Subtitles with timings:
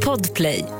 [0.00, 0.75] Podplay.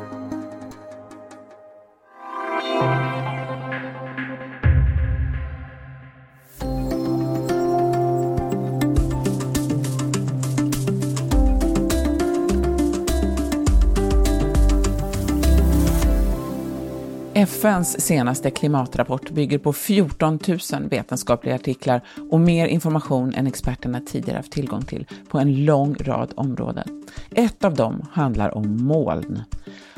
[17.57, 24.37] FNs senaste klimatrapport bygger på 14 000 vetenskapliga artiklar och mer information än experterna tidigare
[24.37, 27.05] haft tillgång till på en lång rad områden.
[27.31, 29.43] Ett av dem handlar om moln.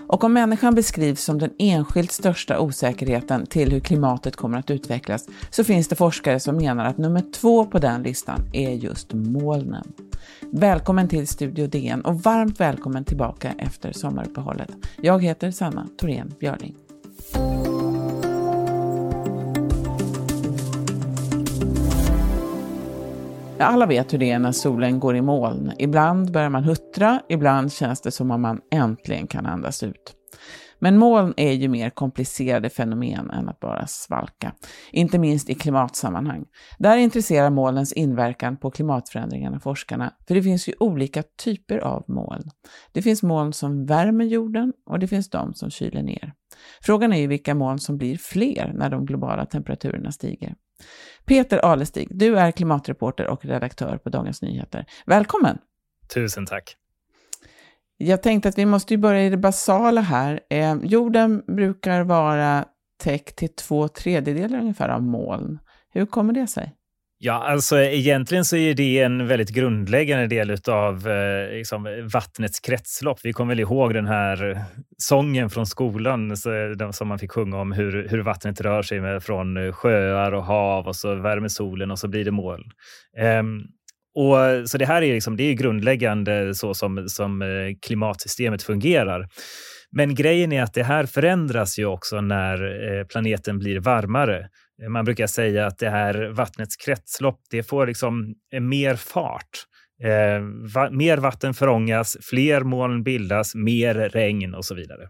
[0.06, 5.28] Och om människan beskrivs som den enskilt största osäkerheten till hur klimatet kommer att utvecklas
[5.50, 9.92] så finns det forskare som menar att nummer två på den listan är just molnen.
[10.52, 14.70] Välkommen till Studio DN och varmt välkommen tillbaka efter sommaruppehållet.
[15.02, 16.87] Jag heter Sanna Thorén Björling.
[23.60, 25.72] Alla vet hur det är när solen går i moln.
[25.78, 30.17] Ibland börjar man huttra, ibland känns det som om man äntligen kan andas ut.
[30.78, 34.52] Men moln är ju mer komplicerade fenomen än att bara svalka,
[34.92, 36.44] inte minst i klimatsammanhang.
[36.78, 42.50] Där intresserar molnens inverkan på klimatförändringarna forskarna, för det finns ju olika typer av moln.
[42.92, 46.32] Det finns moln som värmer jorden och det finns de som kyler ner.
[46.82, 50.54] Frågan är ju vilka moln som blir fler när de globala temperaturerna stiger.
[51.24, 54.86] Peter Alestig, du är klimatreporter och redaktör på Dagens Nyheter.
[55.06, 55.58] Välkommen!
[56.14, 56.76] Tusen tack!
[58.00, 60.40] Jag tänkte att vi måste ju börja i det basala här.
[60.50, 62.64] Eh, jorden brukar vara
[63.02, 65.58] täckt till två tredjedelar ungefär av moln.
[65.92, 66.74] Hur kommer det sig?
[67.20, 73.18] Ja, alltså egentligen så är det en väldigt grundläggande del av eh, liksom, vattnets kretslopp.
[73.22, 74.64] Vi kommer väl ihåg den här
[74.98, 76.50] sången från skolan så,
[76.92, 80.86] som man fick sjunga om hur, hur vattnet rör sig med, från sjöar och hav
[80.86, 82.70] och så värmer solen och så blir det moln.
[83.40, 83.66] Um,
[84.18, 87.48] och, eh, så det här är, liksom, det är grundläggande så som, som eh,
[87.86, 89.28] klimatsystemet fungerar.
[89.90, 92.54] Men grejen är att det här förändras ju också när
[92.98, 94.48] eh, planeten blir varmare.
[94.88, 99.64] Man brukar säga att det här vattnets kretslopp, det får liksom mer fart.
[100.02, 100.42] Eh,
[100.74, 105.08] va mer vatten förångas, fler moln bildas, mer regn och så vidare.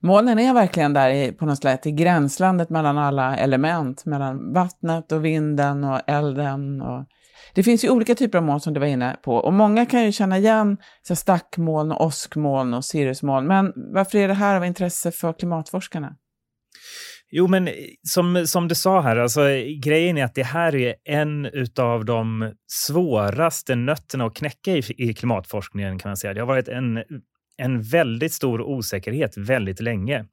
[0.00, 5.12] Molnen är verkligen där i, på något sätt i gränslandet mellan alla element, mellan vattnet
[5.12, 7.06] och vinden och elden och
[7.54, 10.04] det finns ju olika typer av moln som du var inne på och många kan
[10.04, 13.46] ju känna igen så stackmoln, och åskmoln och cirrusmoln.
[13.46, 16.16] Men varför är det här av intresse för klimatforskarna?
[17.34, 17.68] Jo, men
[18.02, 19.40] som, som du sa här, alltså,
[19.82, 25.14] grejen är att det här är en av de svåraste nötterna att knäcka i, i
[25.14, 25.98] klimatforskningen.
[25.98, 26.34] kan man säga.
[26.34, 27.02] Det har varit en,
[27.56, 30.24] en väldigt stor osäkerhet väldigt länge.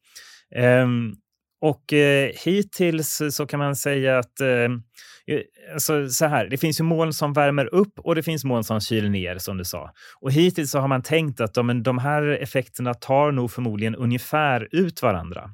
[0.84, 1.16] Um,
[1.62, 5.42] och eh, hittills så kan man säga att eh, eh,
[5.74, 8.80] alltså, så här, det finns ju moln som värmer upp och det finns moln som
[8.81, 9.92] kyler ner som du sa.
[10.22, 14.68] Och hittills så har man tänkt att de, de här effekterna tar nog förmodligen ungefär
[14.72, 15.50] ut varandra.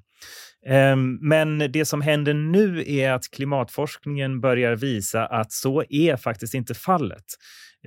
[0.67, 6.53] Ehm, men det som händer nu är att klimatforskningen börjar visa att så är faktiskt
[6.53, 7.25] inte fallet.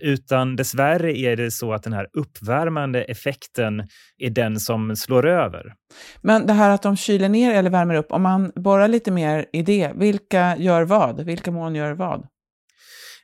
[0.03, 3.86] Utan dessvärre är det så att den här uppvärmande effekten
[4.19, 5.75] är den som slår över.
[6.22, 9.47] Men det här att de kyler ner eller värmer upp, om man borrar lite mer
[9.53, 11.25] i det, vilka gör vad?
[11.25, 12.26] Vilka moln gör vad?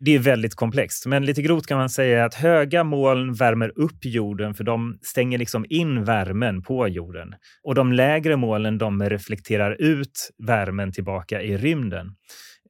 [0.01, 4.05] Det är väldigt komplext, men lite grovt kan man säga att höga moln värmer upp
[4.05, 7.35] jorden för de stänger liksom in värmen på jorden.
[7.63, 12.07] Och de lägre molnen de reflekterar ut värmen tillbaka i rymden.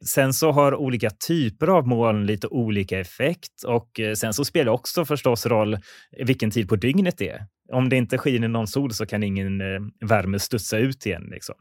[0.06, 4.64] Sen så har olika typer av moln lite olika effekt och eh, sen så spelar
[4.64, 5.78] det också förstås roll
[6.26, 7.46] vilken tid på dygnet det är.
[7.72, 11.28] Om det inte skiner någon sol så kan ingen eh, värme studsa ut igen.
[11.30, 11.54] Liksom.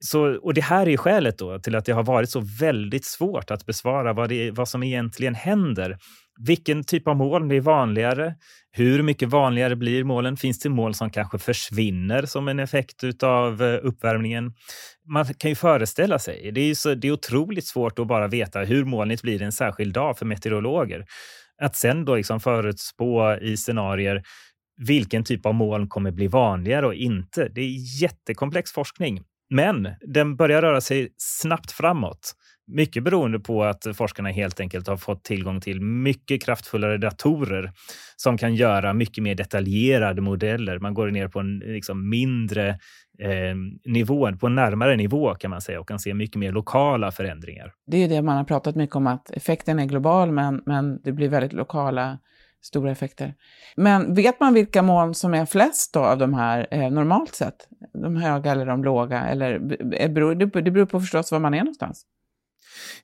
[0.00, 3.50] Så, och det här är skälet då till att det har varit så väldigt svårt
[3.50, 5.98] att besvara vad, det, vad som egentligen händer.
[6.40, 8.34] Vilken typ av moln blir vanligare?
[8.72, 10.36] Hur mycket vanligare blir molnen?
[10.36, 14.52] Finns det moln som kanske försvinner som en effekt av eh, uppvärmningen?
[15.08, 16.52] Man kan ju föreställa sig.
[16.52, 19.94] Det är, så, det är otroligt svårt att bara veta hur molnigt blir en särskild
[19.94, 21.06] dag för meteorologer.
[21.62, 24.22] Att sen då liksom förutspå i scenarier
[24.76, 27.48] vilken typ av moln kommer bli vanligare och inte.
[27.48, 29.22] Det är jättekomplex forskning.
[29.50, 32.34] Men den börjar röra sig snabbt framåt.
[32.66, 37.72] Mycket beroende på att forskarna helt enkelt har fått tillgång till mycket kraftfullare datorer
[38.16, 40.78] som kan göra mycket mer detaljerade modeller.
[40.78, 42.68] Man går ner på en liksom mindre
[43.18, 47.12] eh, nivå, på en närmare nivå kan man säga och kan se mycket mer lokala
[47.12, 47.72] förändringar.
[47.86, 51.12] Det är det man har pratat mycket om, att effekten är global men, men det
[51.12, 52.18] blir väldigt lokala
[52.62, 53.34] stora effekter.
[53.76, 57.68] Men vet man vilka moln som är flest då av de här eh, normalt sett?
[58.02, 59.20] De höga eller de låga?
[59.20, 59.58] Eller,
[60.08, 62.06] beror, det beror på förstås var man är någonstans.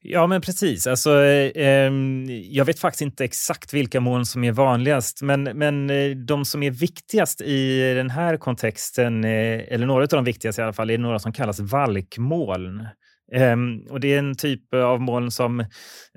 [0.00, 0.86] Ja, men precis.
[0.86, 5.90] Alltså, eh, ehm, jag vet faktiskt inte exakt vilka moln som är vanligast, men, men
[5.90, 10.62] eh, de som är viktigast i den här kontexten, eh, eller några av de viktigaste
[10.62, 12.86] i alla fall, är några som kallas valkmoln.
[13.32, 15.64] Um, och det är en typ av moln som,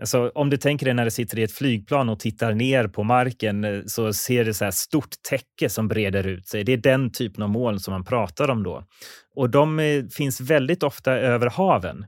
[0.02, 3.04] alltså, om du tänker dig när du sitter i ett flygplan och tittar ner på
[3.04, 6.64] marken eh, så ser du så här stort täcke som breder ut sig.
[6.64, 8.84] Det är den typen av moln som man pratar om då.
[9.36, 12.06] Och de eh, finns väldigt ofta över haven.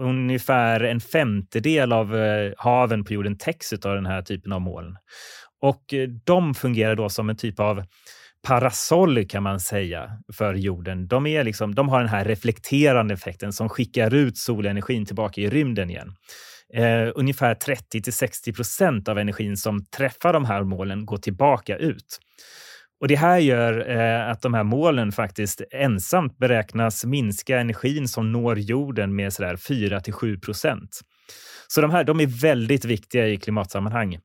[0.00, 4.96] Ungefär en femtedel av eh, haven på jorden täcks av den här typen av moln.
[5.60, 7.84] Och eh, de fungerar då som en typ av
[8.46, 11.08] parasoll kan man säga för jorden.
[11.08, 15.50] De, är liksom, de har den här reflekterande effekten som skickar ut solenergin tillbaka i
[15.50, 16.14] rymden igen.
[16.74, 21.76] Eh, ungefär 30 till 60 procent av energin som träffar de här målen går tillbaka
[21.76, 22.18] ut.
[23.00, 28.32] Och Det här gör eh, att de här målen faktiskt ensamt beräknas minska energin som
[28.32, 29.32] når jorden med
[29.68, 31.00] 4 till 7 procent.
[31.68, 34.18] Så de här de är väldigt viktiga i klimatsammanhang.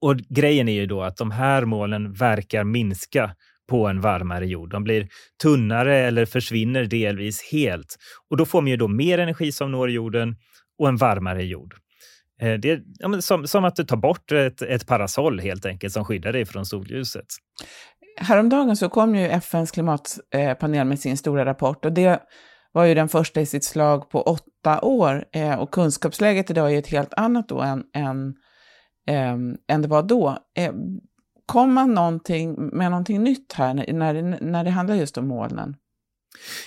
[0.00, 3.34] Och grejen är ju då att de här målen verkar minska
[3.70, 4.70] på en varmare jord.
[4.70, 5.08] De blir
[5.42, 7.96] tunnare eller försvinner delvis helt.
[8.30, 10.36] Och då får man ju då mer energi som når jorden
[10.78, 11.74] och en varmare jord.
[12.40, 15.92] Eh, det är ja, som, som, att du tar bort ett, ett parasoll helt enkelt
[15.92, 17.26] som skyddar dig från solljuset.
[18.16, 22.22] Häromdagen så kom ju FNs klimatpanel med sin stora rapport och det
[22.72, 25.24] var ju den första i sitt slag på åtta år.
[25.32, 28.34] Eh, och kunskapsläget idag är ju ett helt annat då än, än,
[29.06, 30.38] ehm, än det var då.
[30.58, 30.72] Eh,
[31.46, 35.28] kom man någonting, med någonting nytt här när, när, det, när det handlar just om
[35.28, 35.76] molnen?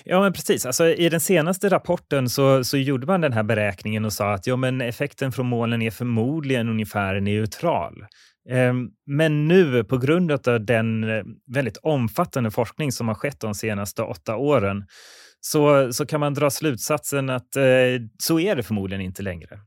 [0.03, 0.65] Ja, men precis.
[0.65, 4.47] Alltså, I den senaste rapporten så, så gjorde man den här beräkningen och sa att
[4.47, 8.05] ja, men effekten från molnen är förmodligen ungefär neutral.
[8.49, 11.23] Ehm, men nu på grund av den eh,
[11.53, 14.85] väldigt omfattande forskning som har skett de senaste åtta åren
[15.39, 17.63] så, så kan man dra slutsatsen att eh,
[18.23, 19.59] så är det förmodligen inte längre.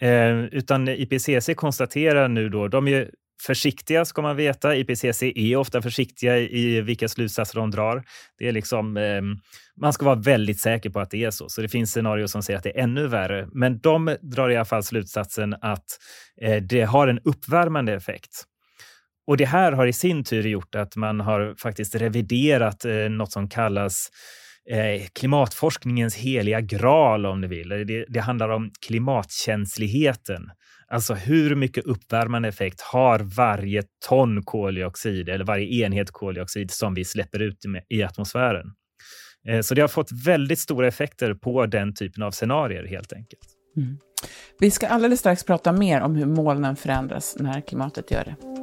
[0.00, 3.10] Ehm, utan IPCC konstaterar nu då, de är
[3.46, 4.76] försiktiga ska man veta.
[4.76, 8.04] IPCC är ofta försiktiga i vilka slutsatser de drar.
[8.38, 9.22] Det är liksom, eh,
[9.80, 11.48] man ska vara väldigt säker på att det är så.
[11.48, 13.48] Så det finns scenarier som säger att det är ännu värre.
[13.52, 15.84] Men de drar i alla fall slutsatsen att
[16.40, 18.44] eh, det har en uppvärmande effekt.
[19.26, 23.32] Och det här har i sin tur gjort att man har faktiskt reviderat eh, något
[23.32, 24.10] som kallas
[24.70, 27.68] eh, klimatforskningens heliga graal om ni vill.
[27.68, 30.50] Det, det handlar om klimatkänsligheten.
[30.92, 37.04] Alltså hur mycket uppvärmande effekt har varje ton koldioxid eller varje enhet koldioxid som vi
[37.04, 37.58] släpper ut
[37.88, 38.66] i atmosfären?
[39.48, 43.46] Eh, så det har fått väldigt stora effekter på den typen av scenarier helt enkelt.
[43.76, 43.98] Mm.
[44.60, 48.61] Vi ska alldeles strax prata mer om hur molnen förändras när klimatet gör det.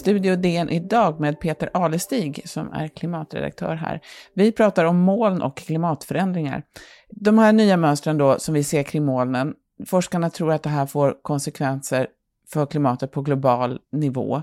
[0.00, 4.00] Studio DN idag med Peter Alestig som är klimatredaktör här.
[4.34, 6.62] Vi pratar om moln och klimatförändringar.
[7.10, 9.54] De här nya mönstren då som vi ser kring molnen,
[9.86, 12.06] forskarna tror att det här får konsekvenser
[12.52, 14.42] för klimatet på global nivå.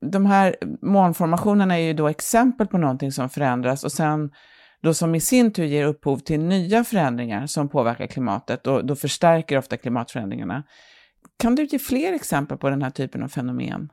[0.00, 4.30] De här molnformationerna är ju då exempel på någonting som förändras och sen
[4.82, 8.96] då som i sin tur ger upphov till nya förändringar som påverkar klimatet och då
[8.96, 10.62] förstärker ofta klimatförändringarna.
[11.38, 13.88] Kan du ge fler exempel på den här typen av fenomen?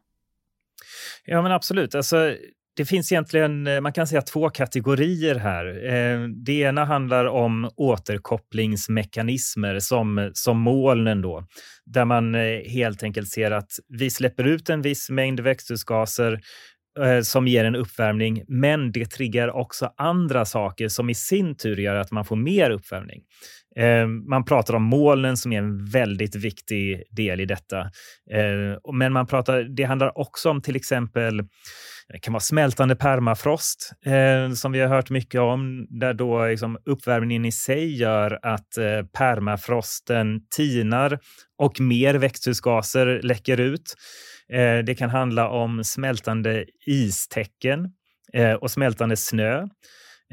[1.26, 1.96] Ja, men absolut.
[1.96, 2.36] Alltså,
[2.76, 5.94] det finns egentligen, eh, man kan säga två kategorier här.
[5.94, 11.48] Eh, det ena handlar om återkopplingsmekanismer som, som molnen då,
[11.86, 16.40] där man eh, helt enkelt ser att vi släpper ut en viss mängd växthusgaser
[17.24, 21.96] som ger en uppvärmning, men det triggar också andra saker som i sin tur gör
[21.96, 23.22] att man får mer uppvärmning.
[23.76, 27.80] Eh, man pratar om molnen som är en väldigt viktig del i detta.
[28.32, 31.42] Eh, men man pratar, det handlar också om till exempel
[32.08, 36.78] det kan vara smältande permafrost eh, som vi har hört mycket om, där då liksom
[36.86, 38.68] uppvärmningen i sig gör att
[39.18, 41.20] permafrosten tinar
[41.58, 43.96] och mer växthusgaser läcker ut.
[44.86, 47.90] Det kan handla om smältande istäcken
[48.60, 49.68] och smältande snö.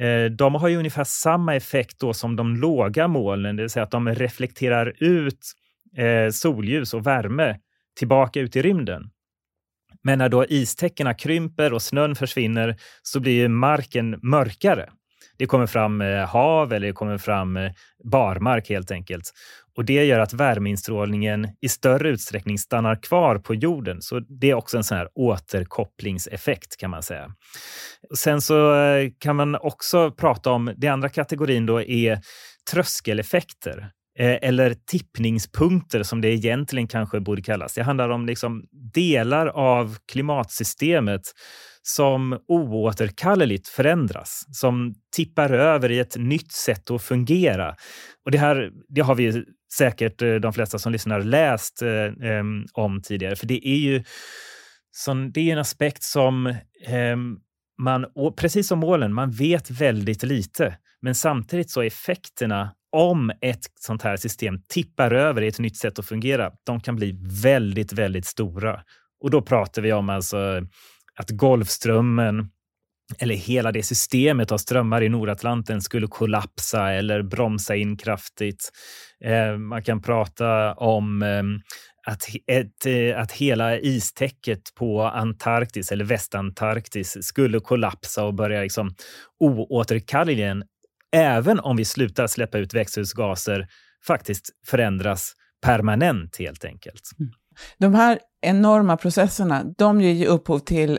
[0.01, 3.83] Eh, de har ju ungefär samma effekt då som de låga molnen, det vill säga
[3.83, 5.53] att de reflekterar ut
[5.97, 7.59] eh, solljus och värme
[7.99, 9.11] tillbaka ut i rymden.
[10.03, 14.91] Men när då istäckena krymper och snön försvinner så blir marken mörkare.
[15.39, 17.59] Det kommer fram eh, hav eller det kommer fram
[18.05, 19.31] barmark helt enkelt.
[19.77, 24.03] Och det gör att värmeinstrålningen i större utsträckning stannar kvar på jorden.
[24.03, 27.29] Så det är också en sån här återkopplingseffekt kan man säga.
[28.17, 32.21] Sen så eh, kan man också prata om, det andra kategorin då är
[32.73, 33.91] tröskeleffekter.
[34.19, 37.75] Eh, eller tippningspunkter som det egentligen kanske borde kallas.
[37.75, 38.65] Det handlar om liksom
[38.95, 41.23] delar av klimatsystemet
[41.83, 47.75] som oåterkalleligt förändras, som tippar över i ett nytt sätt att fungera.
[48.25, 51.91] Och det här det har vi säkert eh, de flesta som lyssnar läst eh,
[52.31, 54.05] eh, om tidigare, för det är ju
[54.93, 56.47] som, det är en aspekt som
[56.87, 57.17] eh,
[57.83, 60.77] man, precis som målen, man vet väldigt lite.
[61.03, 65.77] Men samtidigt så är effekterna om ett sånt här system tippar över i ett nytt
[65.77, 68.81] sätt att fungera, de kan bli väldigt, väldigt stora.
[69.21, 70.67] Och då pratar vi om alltså
[71.17, 72.51] att Golfströmmen
[73.19, 78.71] eller hela det systemet av strömmar i Nordatlanten skulle kollapsa eller bromsa in kraftigt.
[79.25, 81.43] Eh, man kan prata om eh,
[82.13, 88.95] att, ett, eh, att hela istäcket på Antarktis eller Västantarktis skulle kollapsa och börja liksom
[89.41, 90.65] oåterkalleligen,
[91.13, 93.67] även om vi slutar släppa ut växthusgaser,
[94.07, 97.03] faktiskt förändras permanent helt enkelt.
[97.19, 97.33] Mm.
[97.79, 100.99] De här enorma processerna, de ger ju upphov till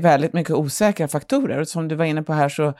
[0.00, 1.60] väldigt mycket osäkra faktorer.
[1.60, 2.74] Och som du var inne på här så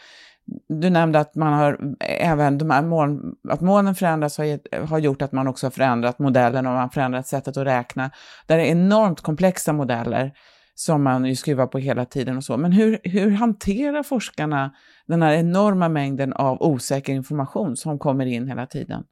[0.68, 5.22] du nämnde att man har även de här moln, att molnen förändras har, har gjort
[5.22, 8.10] att man också har förändrat modellen och man har förändrat sättet att räkna.
[8.46, 10.32] Där är enormt komplexa modeller
[10.78, 12.56] som man ju skruvar på hela tiden och så.
[12.56, 14.74] Men hur, hur hanterar forskarna
[15.06, 19.04] den här enorma mängden av osäker information som kommer in hela tiden?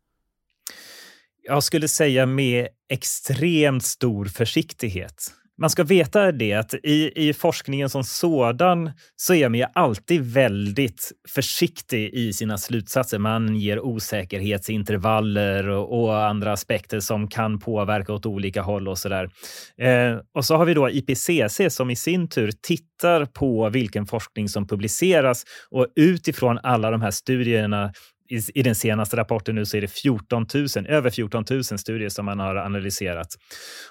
[1.42, 5.32] Jag skulle säga med extremt stor försiktighet.
[5.58, 10.20] Man ska veta det att i, i forskningen som sådan så är man ju alltid
[10.20, 13.18] väldigt försiktig i sina slutsatser.
[13.18, 19.08] Man ger osäkerhetsintervaller och, och andra aspekter som kan påverka åt olika håll och så
[19.08, 19.30] där.
[19.78, 24.48] Eh, och så har vi då IPCC som i sin tur tittar på vilken forskning
[24.48, 27.92] som publiceras och utifrån alla de här studierna
[28.28, 32.08] i, i, den senaste rapporten nu så är det 14 000, över 14 000 studier
[32.08, 33.28] som man har analyserat.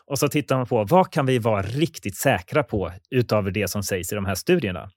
[0.05, 3.83] Och så tittar man på vad kan vi vara riktigt säkra på utav det som
[3.83, 4.89] sägs i de här studierna?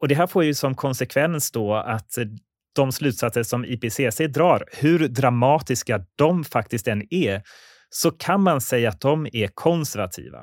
[0.00, 2.10] Och det här får ju som konsekvens då att
[2.76, 7.42] de slutsatser som IPCC drar, hur dramatiska de faktiskt än är,
[7.90, 10.38] så kan man säga att de är konservativa.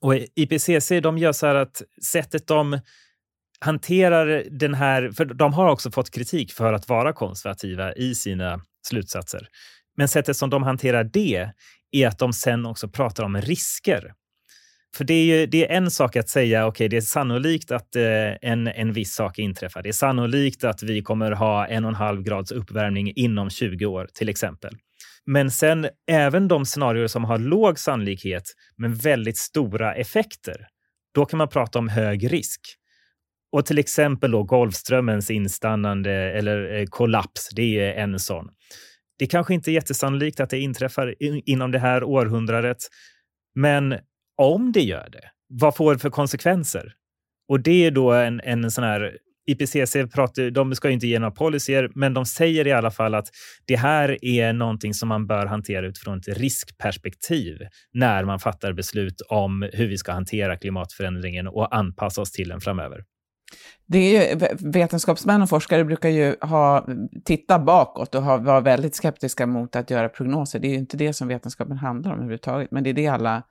[0.00, 2.80] Och IPCC de gör så här att sättet de
[3.64, 8.60] hanterar den här, för de har också fått kritik för att vara konservativa i sina
[8.86, 9.48] slutsatser.
[9.96, 11.50] Men sättet som de hanterar det
[11.92, 14.12] är att de sen också pratar om risker.
[14.96, 17.70] För det är, ju, det är en sak att säga, okej, okay, det är sannolikt
[17.70, 18.02] att eh,
[18.42, 19.82] en, en viss sak inträffar.
[19.82, 23.86] Det är sannolikt att vi kommer ha en och en halv grads uppvärmning inom 20
[23.86, 24.76] år, till exempel.
[25.26, 28.42] Men sen även de scenarier som har låg sannolikhet
[28.76, 30.66] men väldigt stora effekter,
[31.14, 32.60] då kan man prata om hög risk.
[33.54, 38.48] Och till exempel då Golfströmmens instannande eller eh, kollaps, det är en sån.
[39.18, 42.76] Det kanske inte är jättesannolikt att det inträffar inom det här århundradet,
[43.54, 43.94] men
[44.36, 46.92] om det gör det, vad får det för konsekvenser?
[47.48, 51.30] Och det är då en, en sån här IPCC pratar, de ska inte ge några
[51.30, 53.28] policyer, men de säger i alla fall att
[53.66, 57.58] det här är någonting som man bör hantera utifrån ett riskperspektiv
[57.92, 62.60] när man fattar beslut om hur vi ska hantera klimatförändringen och anpassa oss till den
[62.60, 63.04] framöver.
[63.86, 66.86] Det är ju, vetenskapsmän och forskare brukar ju ha,
[67.24, 70.58] titta bakåt och ha, vara väldigt skeptiska mot att göra prognoser.
[70.58, 73.42] Det är ju inte det som vetenskapen handlar om överhuvudtaget, men det är det alla...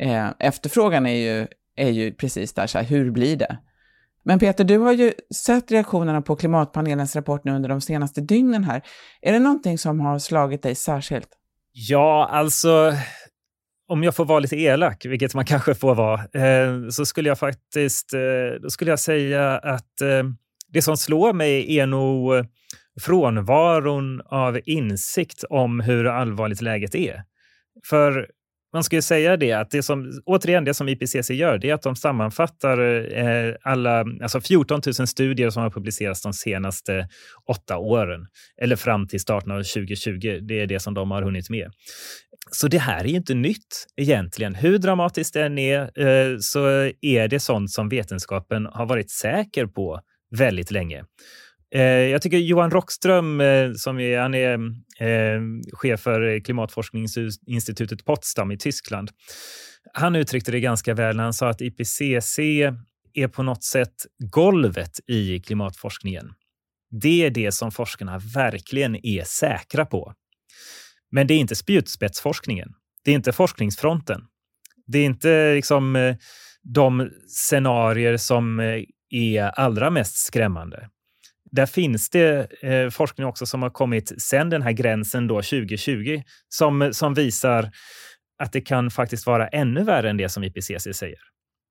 [0.00, 3.58] Eh, efterfrågan är ju, är ju precis där, så här, hur blir det?
[4.22, 8.64] Men Peter, du har ju sett reaktionerna på klimatpanelens rapport nu under de senaste dygnen
[8.64, 8.82] här.
[9.20, 11.28] Är det någonting som har slagit dig särskilt?
[11.72, 12.92] Ja, alltså
[13.90, 17.38] om jag får vara lite elak, vilket man kanske får vara, eh, så skulle jag
[17.38, 20.22] faktiskt eh, då skulle jag säga att eh,
[20.68, 22.46] det som slår mig är nog
[23.00, 27.22] frånvaron av insikt om hur allvarligt läget är.
[27.86, 28.28] För
[28.72, 31.74] man ska ju säga det att det som, återigen, det som IPCC gör, det är
[31.74, 32.78] att de sammanfattar
[33.18, 37.08] eh, alla, alltså 14 000 studier som har publicerats de senaste
[37.48, 38.26] åtta åren,
[38.62, 40.40] eller fram till starten av 2020.
[40.48, 41.72] Det är det som de har hunnit med.
[42.50, 44.54] Så det här är ju inte nytt egentligen.
[44.54, 46.66] Hur dramatiskt det än är eh, så
[47.00, 50.00] är det sånt som vetenskapen har varit säker på
[50.36, 51.04] väldigt länge.
[51.74, 54.52] Eh, jag tycker Johan Rockström, eh, som är, han är
[54.98, 55.40] eh,
[55.72, 59.10] chef för klimatforskningsinstitutet Potsdam i Tyskland,
[59.92, 62.38] han uttryckte det ganska väl när han sa att IPCC
[63.14, 63.94] är på något sätt
[64.32, 66.32] golvet i klimatforskningen.
[66.90, 70.14] Det är det som forskarna verkligen är säkra på.
[71.10, 72.68] Men det är inte spjutspetsforskningen.
[73.04, 74.20] Det är inte forskningsfronten.
[74.86, 76.16] Det är inte liksom eh,
[76.62, 80.88] de scenarier som eh, är allra mest skrämmande
[81.50, 86.22] där finns det eh, forskning också som har kommit sen den här gränsen då 2020
[86.48, 87.70] som, som visar
[88.42, 91.18] att det kan faktiskt vara ännu värre än det som IPCC säger.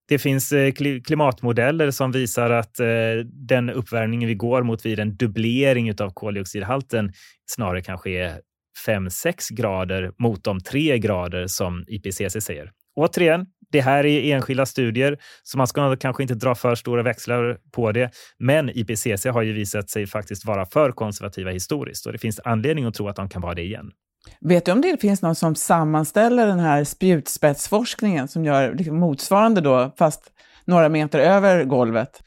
[0.07, 0.71] Det finns eh,
[1.05, 2.87] klimatmodeller som visar att eh,
[3.25, 7.13] den uppvärmning vi går mot vid en dubblering av koldioxidhalten
[7.51, 8.41] snarare kanske är
[8.87, 12.71] 5-6 grader mot de 3 grader som IPCC säger.
[12.99, 17.57] Återigen, det här är enskilda studier, så man ska kanske inte dra för stora växlar
[17.71, 18.11] på det.
[18.39, 22.85] Men IPCC har ju visat sig faktiskt vara för konservativa historiskt och det finns anledning
[22.85, 23.91] att tro att de kan vara det igen.
[24.41, 29.61] Vet du om det finns någon som sammanställer den här spjutspetsforskningen som gör liksom motsvarande
[29.61, 30.21] då, fast
[30.65, 32.23] några meter över golvet?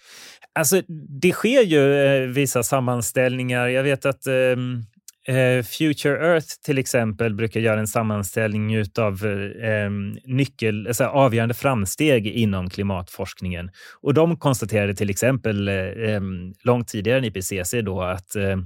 [0.54, 0.82] Alltså,
[1.20, 3.68] det sker ju eh, vissa sammanställningar.
[3.68, 4.56] Jag vet att eh, Eh,
[5.28, 9.26] Eh, Future Earth till exempel brukar göra en sammanställning av
[9.62, 9.90] eh,
[10.24, 13.70] nyckel, alltså avgörande framsteg inom klimatforskningen.
[14.00, 16.20] Och de konstaterade till exempel eh,
[16.64, 18.56] långt tidigare än IPCC då att eh,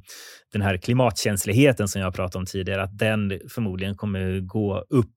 [0.52, 5.14] den här klimatkänsligheten som jag pratade om tidigare, att den förmodligen kommer gå upp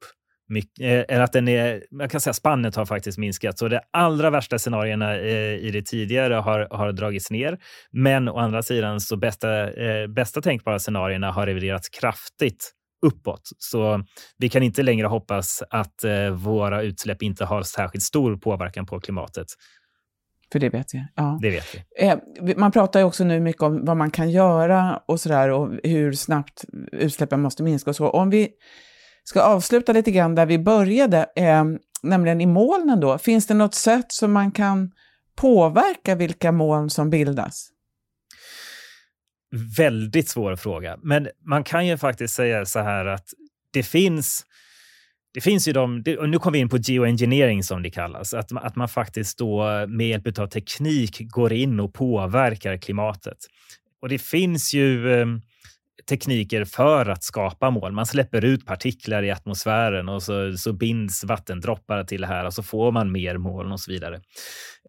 [0.80, 3.58] eller att den är, man kan säga spannet har faktiskt minskat.
[3.58, 7.58] Så de allra värsta scenarierna eh, i det tidigare har, har dragits ner.
[7.92, 12.72] Men å andra sidan så bästa, eh, bästa tänkbara scenarierna har reviderats kraftigt
[13.06, 13.50] uppåt.
[13.58, 14.04] Så
[14.38, 19.48] vi kan inte längre hoppas att våra utsläpp inte har särskilt stor påverkan på klimatet.
[20.52, 21.06] För det vet vi.
[21.16, 21.40] Ja.
[21.42, 22.56] Det vet vi.
[22.56, 26.14] Man pratar ju också nu mycket om vad man kan göra och sådär och hur
[26.14, 28.10] snabbt utsläppen måste minska och så.
[28.10, 28.50] Om vi
[29.24, 31.64] ska avsluta lite grann där vi började, eh,
[32.04, 33.18] nämligen i molnen då.
[33.18, 34.92] Finns det något sätt som man kan
[35.36, 37.70] påverka vilka moln som bildas?
[39.78, 43.26] Väldigt svår fråga, men man kan ju faktiskt säga så här att
[43.74, 44.46] det finns
[45.34, 48.52] det finns ju de, och nu kommer vi in på geoengineering som det kallas, att,
[48.52, 53.38] att man faktiskt då med hjälp av teknik går in och påverkar klimatet.
[54.02, 55.28] Och det finns ju eh,
[56.10, 57.96] tekniker för att skapa moln.
[57.96, 62.54] Man släpper ut partiklar i atmosfären och så, så binds vattendroppar till det här och
[62.54, 64.22] så får man mer moln och så vidare.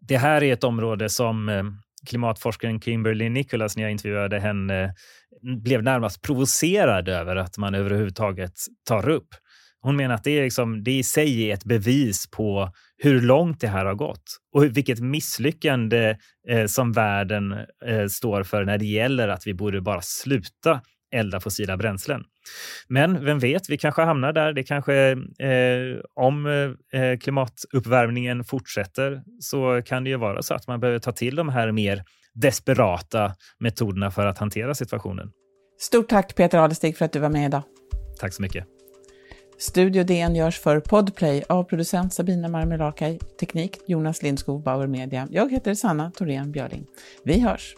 [0.01, 1.63] Det här är ett område som eh,
[2.09, 4.93] klimatforskaren Kimberly Nicholas, när jag intervjuade henne,
[5.63, 8.53] blev närmast provocerad över att man överhuvudtaget
[8.87, 9.27] tar upp.
[9.81, 13.61] Hon menar att det, är liksom, det i sig är ett bevis på hur långt
[13.61, 16.17] det här har gått och vilket misslyckande
[16.49, 17.51] eh, som världen
[17.85, 20.81] eh, står för när det gäller att vi borde bara sluta
[21.11, 22.23] elda fossila bränslen.
[22.87, 24.53] Men vem vet, vi kanske hamnar där.
[24.53, 26.45] Det kanske, eh, om
[26.93, 31.49] eh, klimatuppvärmningen fortsätter så kan det ju vara så att man behöver ta till de
[31.49, 35.31] här mer desperata metoderna för att hantera situationen.
[35.79, 37.63] Stort tack Peter Adelstig för att du var med idag.
[38.19, 38.65] Tack så mycket.
[39.61, 45.27] Studio DN görs för Podplay av producent Sabina Marmelakai, teknik Jonas Lindskog, Bauer Media.
[45.31, 46.85] Jag heter Sanna Thorén Björling.
[47.23, 47.75] Vi hörs!